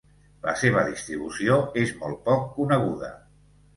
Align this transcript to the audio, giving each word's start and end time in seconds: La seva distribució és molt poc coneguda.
La 0.45 0.53
seva 0.61 0.85
distribució 0.87 1.57
és 1.83 1.93
molt 2.01 2.25
poc 2.31 2.49
coneguda. 2.57 3.13